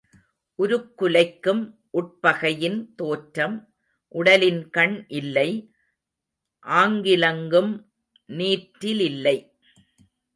உருக்குலைக்கும் 0.59 1.61
உட்பகையின் 1.93 2.79
தோற்றம் 2.95 3.57
உடலின்கண் 4.15 4.95
இல்லை, 5.19 5.49
ஆங்கிலங்கும் 6.65 7.71
நீற்றிலில்லை. 8.29 9.37